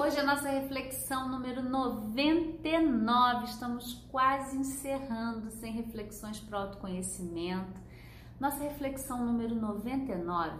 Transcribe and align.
Hoje 0.00 0.16
é 0.16 0.20
a 0.20 0.24
nossa 0.24 0.48
reflexão 0.48 1.28
número 1.28 1.62
99. 1.62 3.44
Estamos 3.44 3.92
quase 4.10 4.56
encerrando 4.56 5.50
sem 5.50 5.74
reflexões 5.74 6.40
para 6.40 6.58
o 6.58 6.62
autoconhecimento. 6.62 7.78
Nossa 8.40 8.64
reflexão 8.64 9.22
número 9.26 9.54
99, 9.54 10.56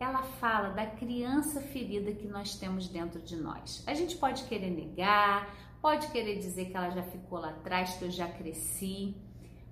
ela 0.00 0.22
fala 0.22 0.70
da 0.70 0.86
criança 0.86 1.60
ferida 1.60 2.12
que 2.12 2.26
nós 2.26 2.54
temos 2.54 2.88
dentro 2.88 3.20
de 3.20 3.36
nós. 3.36 3.84
A 3.86 3.92
gente 3.92 4.16
pode 4.16 4.44
querer 4.44 4.70
negar, 4.70 5.54
pode 5.82 6.06
querer 6.06 6.38
dizer 6.38 6.70
que 6.70 6.76
ela 6.76 6.88
já 6.88 7.02
ficou 7.02 7.40
lá 7.40 7.50
atrás, 7.50 7.96
que 7.96 8.06
eu 8.06 8.10
já 8.10 8.26
cresci, 8.26 9.14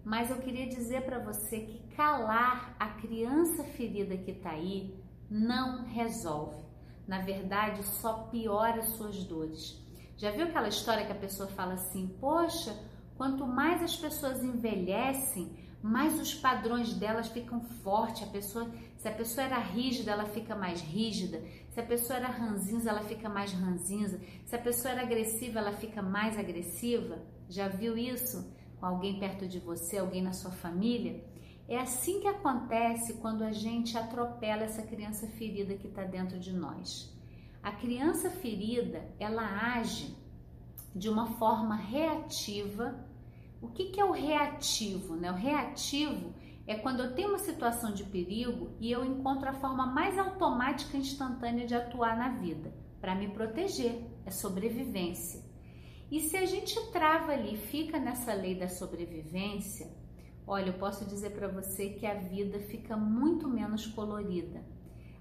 mas 0.04 0.30
eu 0.30 0.36
queria 0.36 0.68
dizer 0.68 1.06
para 1.06 1.18
você 1.18 1.60
que 1.60 1.96
calar 1.96 2.76
a 2.78 2.88
criança 2.88 3.64
ferida 3.64 4.14
que 4.18 4.32
está 4.32 4.50
aí 4.50 4.94
não 5.30 5.86
resolve 5.86 6.69
na 7.10 7.18
verdade, 7.18 7.82
só 7.82 8.28
piora 8.30 8.78
as 8.78 8.90
suas 8.90 9.24
dores. 9.24 9.76
Já 10.16 10.30
viu 10.30 10.44
aquela 10.44 10.68
história 10.68 11.04
que 11.04 11.10
a 11.10 11.16
pessoa 11.16 11.48
fala 11.48 11.72
assim: 11.74 12.06
Poxa, 12.20 12.72
quanto 13.16 13.44
mais 13.44 13.82
as 13.82 13.96
pessoas 13.96 14.44
envelhecem, 14.44 15.58
mais 15.82 16.20
os 16.20 16.32
padrões 16.32 16.94
delas 16.94 17.26
ficam 17.26 17.62
fortes. 17.82 18.22
A 18.22 18.30
pessoa, 18.30 18.70
se 18.96 19.08
a 19.08 19.10
pessoa 19.10 19.44
era 19.44 19.58
rígida, 19.58 20.12
ela 20.12 20.26
fica 20.26 20.54
mais 20.54 20.82
rígida. 20.82 21.42
Se 21.70 21.80
a 21.80 21.82
pessoa 21.82 22.16
era 22.16 22.28
ranzinza, 22.28 22.90
ela 22.90 23.02
fica 23.02 23.28
mais 23.28 23.52
ranzinza. 23.52 24.20
Se 24.46 24.54
a 24.54 24.60
pessoa 24.60 24.92
era 24.92 25.02
agressiva, 25.02 25.58
ela 25.58 25.72
fica 25.72 26.00
mais 26.00 26.38
agressiva. 26.38 27.18
Já 27.48 27.66
viu 27.66 27.98
isso 27.98 28.54
com 28.78 28.86
alguém 28.86 29.18
perto 29.18 29.48
de 29.48 29.58
você, 29.58 29.98
alguém 29.98 30.22
na 30.22 30.32
sua 30.32 30.52
família? 30.52 31.24
É 31.70 31.78
assim 31.78 32.18
que 32.18 32.26
acontece 32.26 33.14
quando 33.18 33.44
a 33.44 33.52
gente 33.52 33.96
atropela 33.96 34.64
essa 34.64 34.82
criança 34.82 35.28
ferida 35.28 35.76
que 35.76 35.86
está 35.86 36.02
dentro 36.02 36.36
de 36.36 36.52
nós. 36.52 37.16
A 37.62 37.70
criança 37.70 38.28
ferida, 38.28 39.08
ela 39.20 39.76
age 39.76 40.16
de 40.92 41.08
uma 41.08 41.38
forma 41.38 41.76
reativa. 41.76 42.98
O 43.62 43.68
que, 43.68 43.90
que 43.90 44.00
é 44.00 44.04
o 44.04 44.10
reativo? 44.10 45.14
Né? 45.14 45.30
O 45.30 45.36
reativo 45.36 46.34
é 46.66 46.74
quando 46.74 47.04
eu 47.04 47.14
tenho 47.14 47.28
uma 47.28 47.38
situação 47.38 47.94
de 47.94 48.02
perigo 48.02 48.72
e 48.80 48.90
eu 48.90 49.04
encontro 49.04 49.48
a 49.48 49.54
forma 49.60 49.86
mais 49.86 50.18
automática 50.18 50.96
e 50.96 51.00
instantânea 51.00 51.68
de 51.68 51.76
atuar 51.76 52.16
na 52.16 52.30
vida 52.30 52.74
para 53.00 53.14
me 53.14 53.28
proteger, 53.28 54.10
é 54.26 54.30
sobrevivência. 54.32 55.40
E 56.10 56.18
se 56.18 56.36
a 56.36 56.44
gente 56.44 56.74
trava 56.90 57.30
ali, 57.30 57.56
fica 57.56 57.96
nessa 57.96 58.34
lei 58.34 58.56
da 58.56 58.66
sobrevivência, 58.66 59.99
Olha, 60.52 60.70
eu 60.70 60.78
posso 60.80 61.04
dizer 61.04 61.30
para 61.30 61.46
você 61.46 61.90
que 61.90 62.04
a 62.04 62.14
vida 62.14 62.58
fica 62.58 62.96
muito 62.96 63.48
menos 63.48 63.86
colorida. 63.86 64.64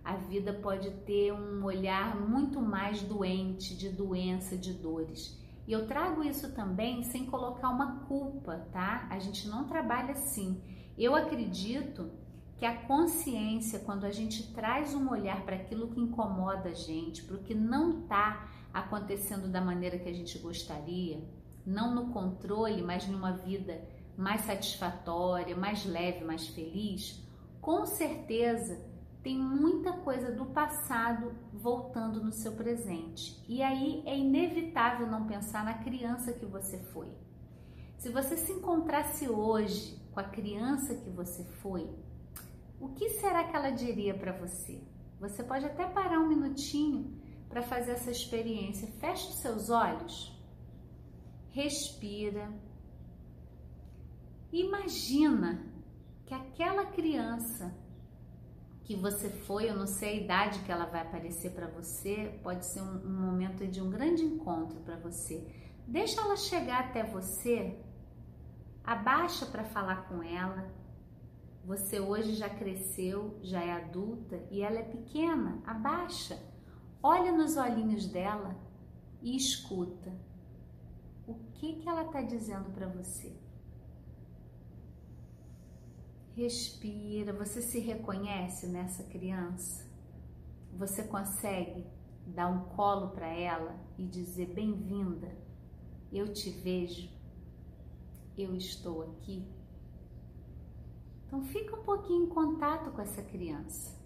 A 0.03 0.15
vida 0.15 0.51
pode 0.51 0.89
ter 1.05 1.31
um 1.31 1.63
olhar 1.63 2.19
muito 2.19 2.59
mais 2.59 3.03
doente, 3.03 3.77
de 3.77 3.89
doença, 3.89 4.57
de 4.57 4.73
dores. 4.73 5.39
E 5.67 5.71
eu 5.71 5.85
trago 5.85 6.23
isso 6.23 6.51
também 6.55 7.03
sem 7.03 7.27
colocar 7.27 7.69
uma 7.69 7.99
culpa, 8.07 8.57
tá? 8.71 9.05
A 9.11 9.19
gente 9.19 9.47
não 9.47 9.67
trabalha 9.67 10.13
assim. 10.13 10.63
Eu 10.97 11.13
acredito 11.13 12.09
que 12.57 12.65
a 12.65 12.81
consciência, 12.87 13.77
quando 13.77 14.05
a 14.05 14.11
gente 14.11 14.51
traz 14.51 14.95
um 14.95 15.11
olhar 15.11 15.45
para 15.45 15.57
aquilo 15.57 15.89
que 15.89 15.99
incomoda 15.99 16.69
a 16.69 16.73
gente, 16.73 17.23
para 17.23 17.35
o 17.35 17.43
que 17.43 17.53
não 17.53 17.99
está 17.99 18.49
acontecendo 18.73 19.47
da 19.47 19.61
maneira 19.61 19.99
que 19.99 20.09
a 20.09 20.13
gente 20.13 20.39
gostaria, 20.39 21.23
não 21.63 21.93
no 21.93 22.11
controle, 22.11 22.81
mas 22.81 23.07
numa 23.07 23.31
vida 23.31 23.79
mais 24.19 24.41
satisfatória, 24.41 25.55
mais 25.55 25.85
leve, 25.85 26.25
mais 26.25 26.45
feliz, 26.49 27.25
com 27.61 27.85
certeza 27.85 28.85
tem 29.23 29.37
muita 29.37 29.93
coisa 29.93 30.29
do 30.29 30.45
passado 30.47 31.33
voltando 31.53 32.21
no 32.21 32.33
seu 32.33 32.51
presente. 32.51 33.41
E 33.47 33.63
aí 33.63 34.03
é 34.05 34.17
inevitável 34.17 35.07
não 35.07 35.25
pensar 35.25 35.63
na 35.63 35.75
criança 35.75 36.33
que 36.33 36.45
você 36.45 36.79
foi. 36.79 37.07
Se 37.97 38.09
você 38.09 38.35
se 38.35 38.51
encontrasse 38.51 39.29
hoje 39.29 39.97
com 40.11 40.19
a 40.19 40.25
criança 40.25 40.95
que 40.95 41.09
você 41.09 41.45
foi, 41.61 41.89
o 42.77 42.89
que 42.89 43.09
será 43.21 43.45
que 43.45 43.55
ela 43.55 43.69
diria 43.69 44.13
para 44.13 44.33
você? 44.33 44.83
Você 45.21 45.43
pode 45.43 45.65
até 45.65 45.85
parar 45.85 46.19
um 46.19 46.27
minutinho 46.27 47.17
para 47.47 47.61
fazer 47.61 47.91
essa 47.91 48.11
experiência. 48.11 48.87
Feche 48.99 49.29
os 49.29 49.35
seus 49.35 49.69
olhos, 49.69 50.37
respira 51.51 52.49
Imagina 54.51 55.63
que 56.25 56.33
aquela 56.33 56.85
criança 56.85 57.73
que 58.83 58.95
você 58.95 59.29
foi, 59.29 59.69
eu 59.69 59.75
não 59.75 59.85
sei 59.85 60.09
a 60.09 60.23
idade 60.23 60.59
que 60.63 60.71
ela 60.71 60.85
vai 60.85 61.01
aparecer 61.01 61.51
para 61.51 61.67
você, 61.67 62.39
pode 62.41 62.65
ser 62.65 62.81
um, 62.81 63.05
um, 63.05 63.21
momento 63.21 63.67
de 63.67 63.79
um 63.79 63.87
grande 63.87 64.23
encontro 64.23 64.79
para 64.79 64.97
você. 64.97 65.47
Deixa 65.87 66.19
ela 66.19 66.35
chegar 66.35 66.85
até 66.85 67.03
você, 67.03 67.79
abaixa 68.83 69.45
para 69.45 69.63
falar 69.63 70.07
com 70.07 70.23
ela. 70.23 70.73
Você 71.65 71.99
hoje 71.99 72.33
já 72.33 72.49
cresceu, 72.49 73.37
já 73.43 73.61
é 73.63 73.71
adulta 73.73 74.43
e 74.49 74.63
ela 74.63 74.79
é 74.79 74.83
pequena, 74.83 75.61
abaixa. 75.67 76.41
Olha 77.03 77.31
nos 77.31 77.57
olhinhos 77.57 78.07
dela 78.07 78.55
e 79.21 79.35
escuta. 79.35 80.11
O 81.27 81.35
que 81.53 81.73
que 81.75 81.87
ela 81.87 82.05
está 82.05 82.23
dizendo 82.23 82.71
para 82.71 82.87
você? 82.87 83.37
Respira, 86.39 87.33
você 87.33 87.61
se 87.61 87.79
reconhece 87.79 88.65
nessa 88.65 89.03
criança? 89.03 89.85
Você 90.71 91.03
consegue 91.03 91.85
dar 92.25 92.47
um 92.47 92.61
colo 92.77 93.09
para 93.09 93.27
ela 93.27 93.77
e 93.97 94.05
dizer 94.05 94.45
bem-vinda? 94.53 95.37
Eu 96.09 96.31
te 96.31 96.49
vejo. 96.49 97.09
Eu 98.37 98.55
estou 98.55 99.01
aqui. 99.01 99.45
Então 101.27 101.43
fica 101.43 101.75
um 101.75 101.83
pouquinho 101.83 102.23
em 102.23 102.29
contato 102.29 102.89
com 102.91 103.01
essa 103.01 103.21
criança. 103.21 103.99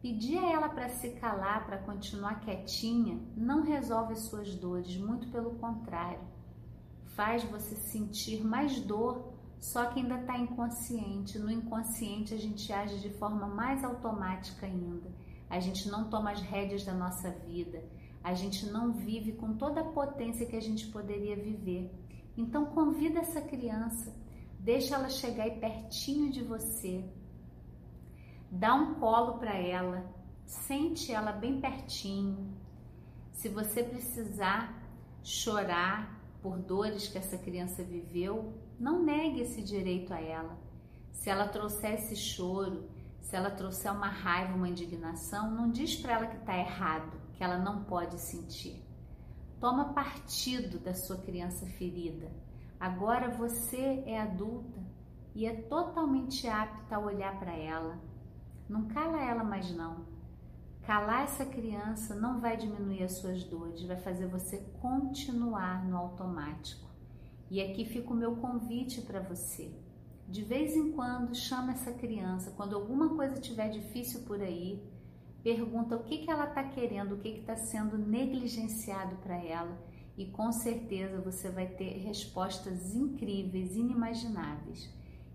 Pedir 0.00 0.38
a 0.38 0.50
ela 0.50 0.70
para 0.70 0.88
se 0.88 1.10
calar, 1.10 1.66
para 1.66 1.76
continuar 1.76 2.40
quietinha, 2.40 3.20
não 3.36 3.60
resolve 3.60 4.14
as 4.14 4.20
suas 4.20 4.54
dores, 4.54 4.96
muito 4.96 5.28
pelo 5.28 5.56
contrário 5.56 6.35
faz 7.16 7.42
você 7.44 7.74
sentir 7.74 8.44
mais 8.44 8.78
dor, 8.78 9.32
só 9.58 9.86
que 9.86 9.98
ainda 9.98 10.20
está 10.20 10.38
inconsciente. 10.38 11.38
No 11.38 11.50
inconsciente 11.50 12.34
a 12.34 12.36
gente 12.36 12.70
age 12.72 13.00
de 13.00 13.10
forma 13.10 13.46
mais 13.46 13.82
automática 13.82 14.66
ainda. 14.66 15.10
A 15.48 15.58
gente 15.58 15.88
não 15.88 16.10
toma 16.10 16.32
as 16.32 16.40
rédeas 16.42 16.84
da 16.84 16.92
nossa 16.92 17.30
vida. 17.30 17.82
A 18.22 18.34
gente 18.34 18.66
não 18.66 18.92
vive 18.92 19.32
com 19.32 19.56
toda 19.56 19.80
a 19.80 19.92
potência 19.92 20.46
que 20.46 20.56
a 20.56 20.60
gente 20.60 20.86
poderia 20.88 21.36
viver. 21.36 21.90
Então 22.36 22.66
convida 22.66 23.20
essa 23.20 23.40
criança, 23.40 24.14
deixa 24.60 24.94
ela 24.94 25.08
chegar 25.08 25.44
aí 25.44 25.58
pertinho 25.58 26.30
de 26.30 26.42
você. 26.42 27.02
Dá 28.50 28.74
um 28.74 28.94
colo 28.96 29.38
para 29.38 29.56
ela, 29.56 30.12
sente 30.44 31.12
ela 31.12 31.32
bem 31.32 31.60
pertinho. 31.60 32.54
Se 33.32 33.48
você 33.48 33.82
precisar 33.82 34.82
chorar, 35.22 36.15
por 36.42 36.58
dores 36.58 37.08
que 37.08 37.18
essa 37.18 37.38
criança 37.38 37.82
viveu, 37.82 38.52
não 38.78 39.02
negue 39.02 39.40
esse 39.40 39.62
direito 39.62 40.12
a 40.12 40.20
ela. 40.20 40.58
Se 41.12 41.30
ela 41.30 41.48
trouxer 41.48 41.94
esse 41.94 42.14
choro, 42.14 42.88
se 43.20 43.34
ela 43.34 43.50
trouxer 43.50 43.92
uma 43.92 44.08
raiva, 44.08 44.54
uma 44.54 44.68
indignação, 44.68 45.50
não 45.50 45.70
diz 45.70 45.96
para 45.96 46.12
ela 46.12 46.26
que 46.26 46.36
está 46.36 46.56
errado, 46.56 47.20
que 47.34 47.42
ela 47.42 47.58
não 47.58 47.84
pode 47.84 48.20
sentir. 48.20 48.84
Toma 49.58 49.92
partido 49.92 50.78
da 50.78 50.94
sua 50.94 51.16
criança 51.16 51.66
ferida. 51.66 52.30
Agora 52.78 53.30
você 53.30 54.02
é 54.06 54.20
adulta 54.20 54.80
e 55.34 55.46
é 55.46 55.54
totalmente 55.62 56.46
apta 56.46 56.96
a 56.96 57.00
olhar 57.00 57.38
para 57.38 57.56
ela. 57.56 57.98
Não 58.68 58.86
cala 58.86 59.22
ela 59.22 59.42
mais 59.42 59.74
não. 59.74 60.04
Calar 60.86 61.24
essa 61.24 61.44
criança 61.44 62.14
não 62.14 62.38
vai 62.38 62.56
diminuir 62.56 63.02
as 63.02 63.18
suas 63.18 63.42
dores, 63.42 63.82
vai 63.82 63.96
fazer 63.96 64.28
você 64.28 64.58
continuar 64.80 65.84
no 65.84 65.96
automático. 65.96 66.88
E 67.50 67.60
aqui 67.60 67.84
fica 67.84 68.12
o 68.12 68.16
meu 68.16 68.36
convite 68.36 69.02
para 69.02 69.18
você. 69.18 69.74
De 70.28 70.44
vez 70.44 70.76
em 70.76 70.92
quando, 70.92 71.34
chama 71.34 71.72
essa 71.72 71.92
criança, 71.92 72.52
quando 72.52 72.76
alguma 72.76 73.16
coisa 73.16 73.34
estiver 73.34 73.68
difícil 73.68 74.20
por 74.26 74.40
aí, 74.40 74.80
pergunta 75.42 75.96
o 75.96 76.04
que, 76.04 76.18
que 76.18 76.30
ela 76.30 76.44
está 76.44 76.62
querendo, 76.62 77.16
o 77.16 77.18
que 77.18 77.30
está 77.30 77.56
sendo 77.56 77.98
negligenciado 77.98 79.16
para 79.16 79.42
ela, 79.42 79.76
e 80.16 80.26
com 80.26 80.52
certeza 80.52 81.20
você 81.20 81.50
vai 81.50 81.66
ter 81.66 81.98
respostas 81.98 82.94
incríveis, 82.94 83.74
inimagináveis. 83.74 84.88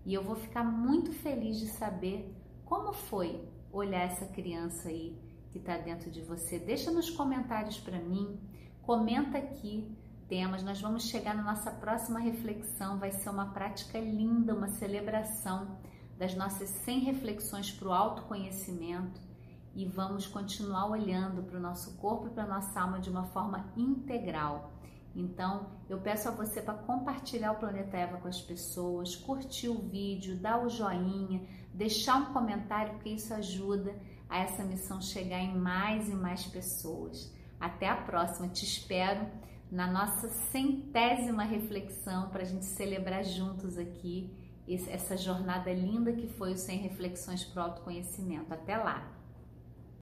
E 0.06 0.14
eu 0.14 0.24
vou 0.24 0.34
ficar 0.34 0.64
muito 0.64 1.12
feliz 1.12 1.58
de 1.58 1.66
saber 1.76 2.34
como 2.64 2.94
foi 2.94 3.46
olhar 3.70 4.00
essa 4.00 4.24
criança 4.24 4.88
aí 4.88 5.30
que 5.52 5.58
está 5.58 5.76
dentro 5.76 6.10
de 6.10 6.22
você. 6.22 6.58
Deixa 6.58 6.90
nos 6.90 7.10
comentários 7.10 7.78
para 7.78 7.98
mim, 7.98 8.40
comenta 8.80 9.36
aqui 9.38 9.86
temas. 10.28 10.62
Nós 10.62 10.80
vamos 10.80 11.04
chegar 11.04 11.34
na 11.34 11.42
nossa 11.42 11.70
próxima 11.70 12.18
reflexão. 12.18 12.98
Vai 12.98 13.12
ser 13.12 13.28
uma 13.28 13.52
prática 13.52 14.00
linda, 14.00 14.54
uma 14.54 14.68
celebração 14.68 15.76
das 16.18 16.34
nossas 16.34 16.70
100 16.84 17.00
reflexões 17.00 17.70
para 17.70 17.88
o 17.88 17.92
autoconhecimento. 17.92 19.20
e 19.74 19.86
vamos 19.86 20.26
continuar 20.26 20.90
olhando 20.90 21.42
para 21.42 21.56
o 21.56 21.60
nosso 21.60 21.96
corpo 21.96 22.26
e 22.26 22.30
para 22.30 22.44
a 22.44 22.46
nossa 22.46 22.78
alma 22.78 23.00
de 23.00 23.08
uma 23.08 23.24
forma 23.24 23.72
integral. 23.74 24.70
Então, 25.16 25.70
eu 25.88 25.98
peço 25.98 26.28
a 26.28 26.30
você 26.30 26.60
para 26.60 26.74
compartilhar 26.74 27.52
o 27.52 27.58
Planeta 27.58 27.96
Eva 27.96 28.18
com 28.18 28.28
as 28.28 28.40
pessoas, 28.40 29.16
curtir 29.16 29.68
o 29.68 29.80
vídeo, 29.88 30.36
dar 30.36 30.62
o 30.62 30.68
joinha, 30.68 31.46
deixar 31.72 32.16
um 32.16 32.32
comentário, 32.34 32.92
porque 32.94 33.10
isso 33.10 33.32
ajuda 33.32 33.94
a 34.32 34.38
essa 34.38 34.64
missão 34.64 34.98
chegar 34.98 35.40
em 35.40 35.54
mais 35.54 36.08
e 36.08 36.14
mais 36.14 36.46
pessoas. 36.46 37.30
Até 37.60 37.86
a 37.86 37.94
próxima, 37.94 38.48
te 38.48 38.64
espero 38.64 39.26
na 39.70 39.86
nossa 39.86 40.26
centésima 40.50 41.44
reflexão 41.44 42.30
para 42.30 42.40
a 42.40 42.46
gente 42.46 42.64
celebrar 42.64 43.24
juntos 43.24 43.76
aqui 43.76 44.34
essa 44.88 45.18
jornada 45.18 45.70
linda 45.70 46.14
que 46.14 46.26
foi 46.26 46.52
o 46.52 46.56
Sem 46.56 46.78
Reflexões 46.78 47.44
para 47.44 47.62
o 47.62 47.64
Autoconhecimento. 47.66 48.54
Até 48.54 48.76
lá! 48.78 49.21